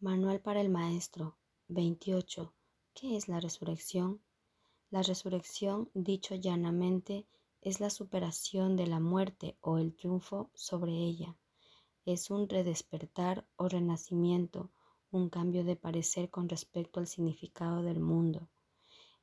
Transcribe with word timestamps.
Manual 0.00 0.42
para 0.42 0.60
el 0.60 0.68
Maestro 0.68 1.38
28. 1.68 2.52
¿Qué 2.92 3.16
es 3.16 3.28
la 3.28 3.40
resurrección? 3.40 4.20
La 4.90 5.00
resurrección, 5.00 5.90
dicho 5.94 6.34
llanamente, 6.34 7.26
es 7.62 7.80
la 7.80 7.88
superación 7.88 8.76
de 8.76 8.86
la 8.88 9.00
muerte 9.00 9.56
o 9.62 9.78
el 9.78 9.96
triunfo 9.96 10.50
sobre 10.52 10.92
ella. 10.92 11.34
Es 12.04 12.30
un 12.30 12.46
redespertar 12.46 13.46
o 13.56 13.70
renacimiento, 13.70 14.70
un 15.12 15.30
cambio 15.30 15.64
de 15.64 15.76
parecer 15.76 16.28
con 16.28 16.50
respecto 16.50 17.00
al 17.00 17.06
significado 17.06 17.82
del 17.82 17.98
mundo. 17.98 18.50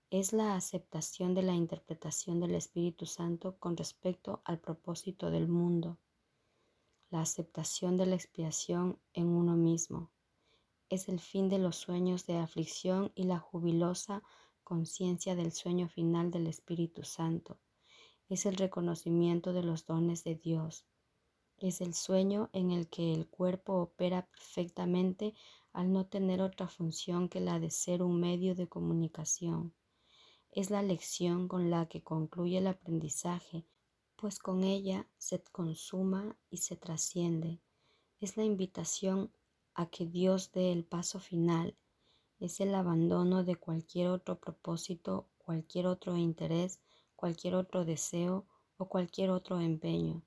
Es 0.10 0.34
la 0.34 0.56
aceptación 0.56 1.36
de 1.36 1.44
la 1.44 1.54
interpretación 1.54 2.40
del 2.40 2.56
Espíritu 2.56 3.06
Santo 3.06 3.58
con 3.60 3.78
respecto 3.78 4.42
al 4.44 4.60
propósito 4.60 5.30
del 5.30 5.48
mundo. 5.48 6.00
La 7.12 7.22
aceptación 7.22 7.96
de 7.96 8.08
la 8.08 8.16
expiación 8.16 8.98
en 9.14 9.28
uno 9.28 9.56
mismo 9.56 10.13
es 10.94 11.10
el 11.10 11.20
fin 11.20 11.50
de 11.50 11.58
los 11.58 11.76
sueños 11.76 12.28
de 12.28 12.38
aflicción 12.38 13.12
y 13.16 13.24
la 13.24 13.40
jubilosa 13.40 14.22
conciencia 14.64 15.36
del 15.36 15.52
sueño 15.52 15.90
final 15.90 16.30
del 16.30 16.46
Espíritu 16.46 17.04
Santo. 17.04 17.60
Es 18.30 18.46
el 18.46 18.56
reconocimiento 18.56 19.54
de 19.54 19.64
los 19.64 19.88
dones 19.88 20.24
de 20.24 20.36
Dios. 20.36 20.86
Es 21.58 21.82
el 21.82 21.96
sueño 21.96 22.52
en 22.54 22.70
el 22.70 22.90
que 22.90 23.12
el 23.12 23.28
cuerpo 23.28 23.74
opera 23.74 24.28
perfectamente 24.28 25.34
al 25.72 25.92
no 25.92 26.06
tener 26.06 26.44
otra 26.44 26.68
función 26.68 27.28
que 27.28 27.40
la 27.40 27.60
de 27.60 27.72
ser 27.72 28.04
un 28.04 28.20
medio 28.20 28.54
de 28.54 28.68
comunicación. 28.68 29.74
Es 30.52 30.70
la 30.70 30.84
lección 30.84 31.48
con 31.48 31.72
la 31.72 31.88
que 31.88 32.04
concluye 32.04 32.60
el 32.60 32.68
aprendizaje, 32.68 33.66
pues 34.16 34.38
con 34.38 34.64
ella 34.64 35.08
se 35.18 35.42
consuma 35.52 36.38
y 36.52 36.58
se 36.58 36.76
trasciende. 36.76 37.62
Es 38.20 38.38
la 38.38 38.44
invitación 38.44 39.32
a 39.76 39.88
que 39.88 40.06
Dios 40.06 40.52
dé 40.52 40.72
el 40.72 40.84
paso 40.84 41.20
final 41.20 41.76
es 42.40 42.60
el 42.60 42.76
abandono 42.76 43.44
de 43.44 43.56
cualquier 43.56 44.10
otro 44.10 44.40
propósito, 44.40 45.30
cualquier 45.38 45.88
otro 45.88 46.18
interés, 46.18 46.82
cualquier 47.16 47.56
otro 47.56 47.86
deseo 47.86 48.46
o 48.78 48.90
cualquier 48.90 49.30
otro 49.30 49.62
empeño. 49.62 50.24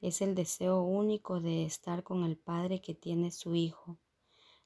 Es 0.00 0.22
el 0.22 0.34
deseo 0.34 0.82
único 0.82 1.40
de 1.40 1.64
estar 1.64 2.02
con 2.02 2.24
el 2.24 2.36
Padre 2.36 2.80
que 2.80 2.94
tiene 2.94 3.30
su 3.30 3.54
Hijo. 3.54 3.98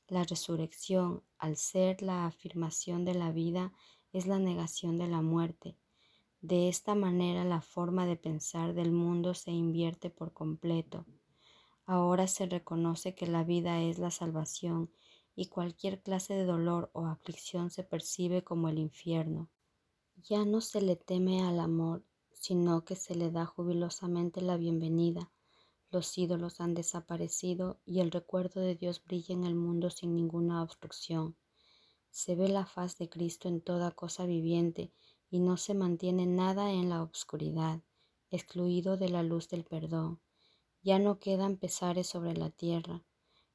La 0.08 0.22
resurrección, 0.22 1.24
al 1.38 1.56
ser 1.56 2.02
la 2.02 2.26
afirmación 2.26 3.04
de 3.04 3.14
la 3.14 3.32
vida, 3.32 3.72
es 4.12 4.26
la 4.26 4.38
negación 4.38 4.96
de 4.96 5.08
la 5.08 5.20
muerte. 5.20 5.76
De 6.40 6.68
esta 6.68 6.94
manera 6.94 7.44
la 7.44 7.60
forma 7.60 8.06
de 8.06 8.16
pensar 8.16 8.72
del 8.74 8.92
mundo 8.92 9.34
se 9.34 9.50
invierte 9.50 10.10
por 10.10 10.32
completo. 10.32 11.04
Ahora 11.88 12.26
se 12.26 12.46
reconoce 12.46 13.14
que 13.14 13.28
la 13.28 13.44
vida 13.44 13.80
es 13.80 14.00
la 14.00 14.10
salvación 14.10 14.90
y 15.36 15.46
cualquier 15.46 16.02
clase 16.02 16.34
de 16.34 16.44
dolor 16.44 16.90
o 16.92 17.06
aflicción 17.06 17.70
se 17.70 17.84
percibe 17.84 18.42
como 18.42 18.68
el 18.68 18.78
infierno. 18.78 19.48
Ya 20.16 20.44
no 20.44 20.60
se 20.60 20.80
le 20.80 20.96
teme 20.96 21.44
al 21.44 21.60
amor, 21.60 22.02
sino 22.32 22.84
que 22.84 22.96
se 22.96 23.14
le 23.14 23.30
da 23.30 23.46
jubilosamente 23.46 24.40
la 24.40 24.56
bienvenida. 24.56 25.30
Los 25.92 26.18
ídolos 26.18 26.60
han 26.60 26.74
desaparecido 26.74 27.78
y 27.84 28.00
el 28.00 28.10
recuerdo 28.10 28.60
de 28.60 28.74
Dios 28.74 29.04
brilla 29.04 29.34
en 29.34 29.44
el 29.44 29.54
mundo 29.54 29.90
sin 29.90 30.16
ninguna 30.16 30.64
obstrucción. 30.64 31.36
Se 32.10 32.34
ve 32.34 32.48
la 32.48 32.66
faz 32.66 32.98
de 32.98 33.08
Cristo 33.08 33.46
en 33.46 33.60
toda 33.60 33.92
cosa 33.92 34.26
viviente 34.26 34.92
y 35.30 35.38
no 35.38 35.56
se 35.56 35.74
mantiene 35.74 36.26
nada 36.26 36.72
en 36.72 36.88
la 36.88 37.02
obscuridad, 37.02 37.80
excluido 38.30 38.96
de 38.96 39.08
la 39.08 39.22
luz 39.22 39.48
del 39.48 39.64
perdón. 39.64 40.20
Ya 40.86 41.00
no 41.00 41.18
quedan 41.18 41.56
pesares 41.56 42.06
sobre 42.06 42.36
la 42.36 42.50
tierra, 42.50 43.02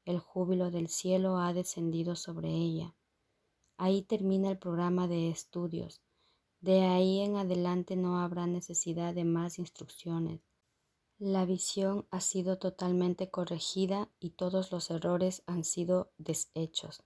el 0.04 0.20
júbilo 0.20 0.70
del 0.70 0.90
cielo 0.90 1.38
ha 1.38 1.54
descendido 1.54 2.18
sobre 2.18 2.50
ella. 2.50 2.94
Ahí 3.78 4.02
termina 4.02 4.52
el 4.52 4.58
programa 4.58 5.08
de 5.08 5.30
estudios. 5.30 6.02
De 6.60 6.82
ahí 6.82 7.22
en 7.22 7.38
adelante 7.38 7.96
no 7.96 8.20
habrá 8.20 8.48
necesidad 8.48 9.14
de 9.14 9.24
más 9.24 9.60
instrucciones. 9.60 10.42
La 11.20 11.46
visión 11.46 12.06
ha 12.12 12.20
sido 12.20 12.58
totalmente 12.58 13.30
corregida 13.30 14.12
y 14.20 14.32
todos 14.32 14.74
los 14.74 14.92
errores 14.92 15.42
han 15.46 15.64
sido 15.64 16.12
deshechos. 16.18 17.02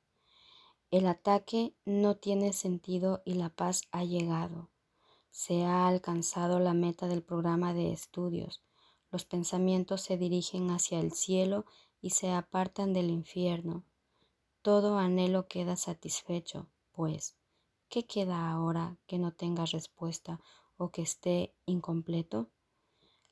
El 0.89 1.05
ataque 1.05 1.75
no 1.85 2.17
tiene 2.17 2.51
sentido 2.53 3.21
y 3.25 3.35
la 3.35 3.49
paz 3.49 3.83
ha 3.91 4.03
llegado. 4.03 4.71
Se 5.29 5.65
ha 5.65 5.87
alcanzado 5.87 6.59
la 6.59 6.73
meta 6.73 7.07
del 7.07 7.21
programa 7.21 7.75
de 7.75 7.91
estudios. 7.91 8.65
Los 9.15 9.23
pensamientos 9.23 10.01
se 10.01 10.17
dirigen 10.17 10.71
hacia 10.71 10.99
el 10.99 11.13
cielo 11.13 11.63
y 12.01 12.09
se 12.09 12.31
apartan 12.31 12.91
del 12.91 13.09
infierno. 13.09 13.85
Todo 14.61 14.97
anhelo 14.97 15.47
queda 15.47 15.77
satisfecho, 15.77 16.67
pues, 16.91 17.37
¿qué 17.87 18.05
queda 18.05 18.51
ahora 18.51 18.97
que 19.07 19.17
no 19.17 19.31
tenga 19.31 19.63
respuesta 19.67 20.41
o 20.75 20.91
que 20.91 21.01
esté 21.01 21.55
incompleto? 21.65 22.49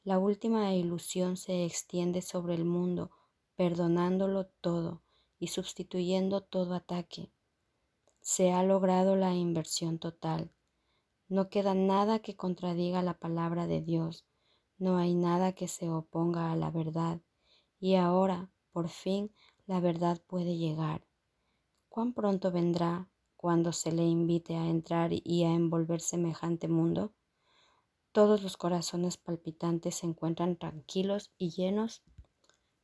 La 0.06 0.20
última 0.20 0.74
ilusión 0.74 1.36
se 1.36 1.66
extiende 1.66 2.22
sobre 2.22 2.54
el 2.54 2.64
mundo, 2.64 3.12
perdonándolo 3.58 4.46
todo 4.46 5.02
y 5.38 5.48
sustituyendo 5.48 6.40
todo 6.40 6.76
ataque. 6.76 7.30
Se 8.22 8.54
ha 8.54 8.64
logrado 8.64 9.18
la 9.18 9.34
inversión 9.34 10.00
total. 10.00 10.50
No 11.28 11.50
queda 11.50 11.74
nada 11.74 12.20
que 12.20 12.38
contradiga 12.38 13.02
la 13.02 13.20
palabra 13.20 13.68
de 13.68 13.82
Dios 13.82 14.24
no 14.84 14.98
hay 14.98 15.16
nada 15.16 15.54
que 15.54 15.70
se 15.70 15.88
oponga 15.90 16.52
a 16.52 16.58
la 16.58 16.70
verdad 16.70 17.22
y 17.80 17.96
ahora, 17.96 18.52
por 18.74 18.90
fin, 18.90 19.34
la 19.66 19.80
verdad 19.80 20.22
puede 20.28 20.58
llegar. 20.58 21.08
¿Cuán 21.88 22.12
pronto 22.12 22.52
vendrá 22.52 23.10
cuando 23.38 23.72
se 23.72 23.94
le 23.94 24.04
invite 24.04 24.58
a 24.58 24.68
entrar 24.68 25.12
y 25.14 25.46
a 25.46 25.54
envolver 25.54 26.02
semejante 26.02 26.68
mundo? 26.68 27.14
Todos 28.12 28.44
los 28.44 28.58
corazones 28.58 29.16
palpitantes 29.16 29.96
se 29.96 30.06
encuentran 30.06 30.58
tranquilos 30.58 31.32
y 31.38 31.52
llenos 31.52 32.04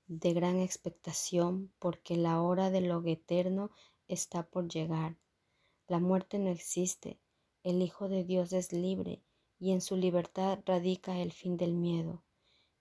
de 0.08 0.32
gran 0.32 0.58
expectación 0.58 1.74
porque 1.80 2.16
la 2.16 2.42
hora 2.42 2.70
de 2.70 2.80
lo 2.80 3.06
eterno 3.06 3.72
está 4.08 4.44
por 4.44 4.70
llegar. 4.70 5.18
La 5.90 6.00
muerte 6.00 6.40
no 6.40 6.50
existe, 6.50 7.20
el 7.64 7.82
Hijo 7.82 8.08
de 8.08 8.24
Dios 8.24 8.54
es 8.54 8.72
libre 8.72 9.22
y 9.60 9.72
en 9.72 9.82
su 9.82 9.98
libertad 9.98 10.60
radica 10.66 11.20
el 11.20 11.32
fin 11.32 11.58
del 11.58 11.74
miedo. 11.74 12.24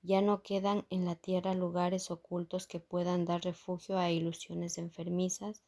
Ya 0.03 0.23
no 0.23 0.43
quedan 0.43 0.87
en 0.91 1.05
la 1.05 1.17
tierra 1.17 1.55
lugares 1.55 2.11
ocultos 2.11 2.67
que 2.67 2.79
puedan 2.79 3.25
dar 3.25 3.43
refugio 3.43 3.99
a 3.99 4.11
ilusiones 4.11 4.79
enfermizas, 4.79 5.65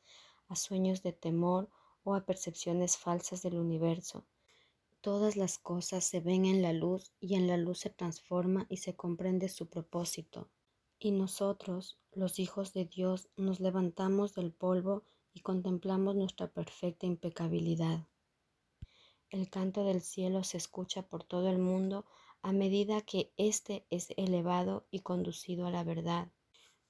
a 0.49 0.55
sueños 0.55 1.03
de 1.03 1.13
temor 1.13 1.69
o 2.05 2.15
a 2.15 2.25
percepciones 2.25 2.97
falsas 2.97 3.43
del 3.43 3.59
universo. 3.59 4.25
Todas 5.01 5.37
las 5.37 5.59
cosas 5.59 6.05
se 6.05 6.21
ven 6.21 6.45
en 6.45 6.63
la 6.63 6.73
luz 6.73 7.13
y 7.21 7.35
en 7.35 7.47
la 7.47 7.57
luz 7.57 7.81
se 7.81 7.91
transforma 7.91 8.67
y 8.69 8.77
se 8.77 8.95
comprende 8.95 9.49
su 9.49 9.67
propósito. 9.67 10.49
Y 10.99 11.13
nosotros, 11.13 11.99
los 12.13 12.39
hijos 12.39 12.73
de 12.73 12.85
Dios, 12.85 13.31
nos 13.37 13.61
levantamos 13.61 14.35
del 14.35 14.53
polvo 14.53 15.05
y 15.33 15.41
contemplamos 15.41 16.17
nuestra 16.17 16.49
perfecta 16.49 17.07
impecabilidad. 17.07 18.10
El 19.31 19.49
canto 19.49 19.85
del 19.85 20.01
cielo 20.01 20.43
se 20.43 20.57
escucha 20.57 21.03
por 21.03 21.23
todo 21.23 21.49
el 21.49 21.59
mundo 21.59 22.05
a 22.43 22.51
medida 22.53 23.01
que 23.01 23.33
éste 23.37 23.87
es 23.89 24.09
elevado 24.17 24.87
y 24.91 25.01
conducido 25.01 25.67
a 25.67 25.71
la 25.71 25.85
verdad. 25.85 26.33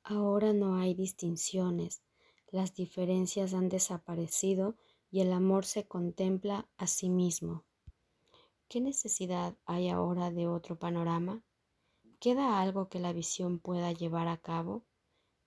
Ahora 0.03 0.55
no 0.55 0.77
hay 0.77 0.95
distinciones, 0.95 2.03
las 2.51 2.75
diferencias 2.75 3.53
han 3.53 3.69
desaparecido 3.69 4.75
y 5.11 5.21
el 5.21 5.33
amor 5.35 5.67
se 5.67 5.87
contempla 5.87 6.67
a 6.79 6.87
sí 6.87 7.11
mismo. 7.11 7.65
¿Qué 8.69 8.81
necesidad 8.81 9.59
hay 9.67 9.91
ahora 9.91 10.31
de 10.31 10.47
otro 10.47 10.79
panorama? 10.79 11.43
¿Queda 12.21 12.61
algo 12.61 12.89
que 12.89 13.01
la 13.01 13.13
visión 13.13 13.59
pueda 13.59 13.93
llevar 13.93 14.29
a 14.29 14.39
cabo? 14.39 14.87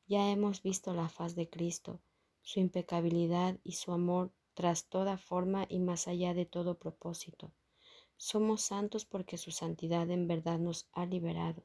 Ya 0.06 0.30
hemos 0.30 0.62
visto 0.62 0.94
la 0.94 1.10
faz 1.10 1.34
de 1.34 1.50
Cristo, 1.50 2.02
su 2.44 2.60
impecabilidad 2.60 3.58
y 3.64 3.74
su 3.74 3.94
amor 3.94 4.32
tras 4.54 4.86
toda 4.86 5.18
forma 5.18 5.66
y 5.70 5.80
más 5.80 6.08
allá 6.08 6.34
de 6.34 6.46
todo 6.46 6.78
propósito. 6.78 7.52
Somos 8.18 8.62
santos 8.62 9.06
porque 9.06 9.38
su 9.38 9.52
santidad 9.52 10.10
en 10.10 10.28
verdad 10.28 10.60
nos 10.60 10.88
ha 10.94 11.06
liberado 11.06 11.64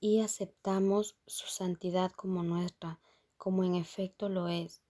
y 0.00 0.20
aceptamos 0.20 1.16
su 1.26 1.46
santidad 1.46 2.10
como 2.12 2.42
nuestra, 2.42 3.00
como 3.36 3.64
en 3.64 3.74
efecto 3.74 4.28
lo 4.30 4.48
es, 4.48 4.80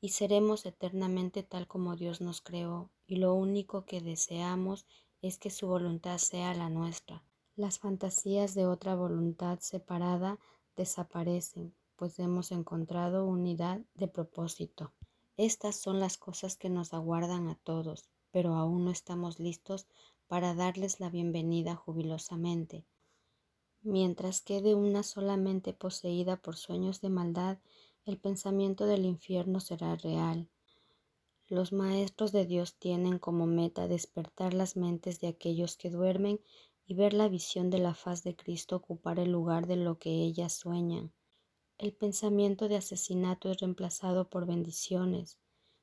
y 0.00 0.10
seremos 0.10 0.66
eternamente 0.66 1.42
tal 1.42 1.66
como 1.66 1.96
Dios 1.96 2.20
nos 2.20 2.42
creó, 2.42 2.90
y 3.06 3.16
lo 3.16 3.34
único 3.34 3.86
que 3.86 4.00
deseamos 4.00 4.86
es 5.22 5.38
que 5.38 5.50
su 5.50 5.66
voluntad 5.66 6.18
sea 6.18 6.54
la 6.54 6.68
nuestra. 6.68 7.24
Las 7.56 7.78
fantasías 7.78 8.54
de 8.54 8.66
otra 8.66 8.94
voluntad 8.94 9.58
separada 9.60 10.38
desaparecen, 10.76 11.74
pues 11.96 12.18
hemos 12.18 12.52
encontrado 12.52 13.26
unidad 13.26 13.80
de 13.94 14.06
propósito. 14.06 14.92
Estas 15.38 15.76
son 15.76 16.00
las 16.00 16.16
cosas 16.16 16.56
que 16.56 16.68
nos 16.68 16.92
aguardan 16.92 17.46
a 17.46 17.54
todos, 17.54 18.08
pero 18.32 18.56
aún 18.56 18.84
no 18.84 18.90
estamos 18.90 19.38
listos 19.38 19.86
para 20.26 20.52
darles 20.52 20.98
la 20.98 21.10
bienvenida 21.10 21.76
jubilosamente. 21.76 22.84
Mientras 23.82 24.40
quede 24.40 24.74
una 24.74 25.04
solamente 25.04 25.72
poseída 25.72 26.38
por 26.38 26.56
sueños 26.56 27.00
de 27.00 27.10
maldad, 27.10 27.58
el 28.04 28.18
pensamiento 28.18 28.86
del 28.86 29.04
infierno 29.04 29.60
será 29.60 29.94
real. 29.94 30.48
Los 31.46 31.72
maestros 31.72 32.32
de 32.32 32.44
Dios 32.44 32.74
tienen 32.74 33.20
como 33.20 33.46
meta 33.46 33.86
despertar 33.86 34.54
las 34.54 34.76
mentes 34.76 35.20
de 35.20 35.28
aquellos 35.28 35.76
que 35.76 35.90
duermen 35.90 36.40
y 36.84 36.94
ver 36.94 37.12
la 37.12 37.28
visión 37.28 37.70
de 37.70 37.78
la 37.78 37.94
faz 37.94 38.24
de 38.24 38.34
Cristo 38.34 38.74
ocupar 38.74 39.20
el 39.20 39.30
lugar 39.30 39.68
de 39.68 39.76
lo 39.76 40.00
que 40.00 40.10
ellas 40.10 40.52
sueñan. 40.52 41.12
El 41.78 41.92
pensamiento 41.92 42.66
de 42.66 42.74
asesinato 42.74 43.52
es 43.52 43.58
reemplazado 43.58 44.28
por 44.28 44.46
bendiciones. 44.46 45.38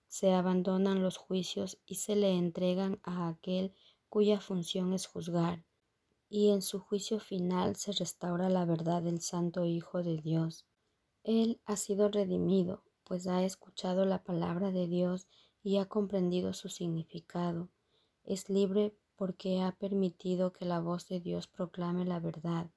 Se 0.09 0.33
abandonan 0.33 1.01
los 1.01 1.15
juicios 1.15 1.77
y 1.85 1.95
se 1.95 2.17
le 2.17 2.33
entregan 2.33 2.99
a 3.03 3.29
aquel 3.29 3.73
cuya 4.09 4.41
función 4.41 4.91
es 4.91 5.07
juzgar. 5.07 5.63
Y 6.27 6.49
en 6.49 6.61
su 6.61 6.81
juicio 6.81 7.21
final 7.21 7.77
se 7.77 7.93
restaura 7.93 8.49
la 8.49 8.65
verdad 8.65 9.03
del 9.03 9.21
Santo 9.21 9.63
Hijo 9.63 10.03
de 10.03 10.17
Dios. 10.17 10.65
Él 11.23 11.61
ha 11.65 11.77
sido 11.77 12.09
redimido, 12.09 12.83
pues 13.05 13.25
ha 13.27 13.45
escuchado 13.45 14.03
la 14.03 14.21
palabra 14.21 14.71
de 14.71 14.87
Dios 14.87 15.27
y 15.63 15.77
ha 15.77 15.85
comprendido 15.85 16.51
su 16.51 16.67
significado. 16.67 17.69
Es 18.25 18.49
libre 18.49 18.97
porque 19.15 19.61
ha 19.61 19.71
permitido 19.71 20.51
que 20.51 20.65
la 20.65 20.81
voz 20.81 21.07
de 21.07 21.21
Dios 21.21 21.47
proclame 21.47 22.03
la 22.03 22.19
verdad, 22.19 22.69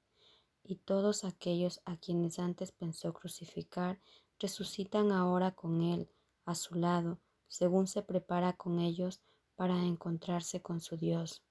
y 0.69 0.75
todos 0.75 1.23
aquellos 1.23 1.81
a 1.85 1.97
quienes 1.97 2.37
antes 2.37 2.71
pensó 2.71 3.11
crucificar 3.11 3.99
resucitan 4.37 5.11
ahora 5.11 5.49
con 5.55 5.81
Él, 5.81 6.11
a 6.45 6.53
su 6.53 6.75
lado, 6.75 7.19
según 7.47 7.87
se 7.87 8.03
prepara 8.03 8.53
con 8.53 8.79
ellos 8.79 9.19
para 9.55 9.83
encontrarse 9.83 10.61
con 10.61 10.79
su 10.79 10.95
Dios. 10.95 11.41